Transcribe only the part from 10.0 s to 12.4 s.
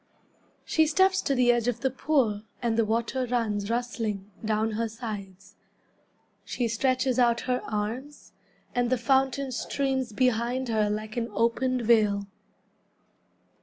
behind her Like an opened veil.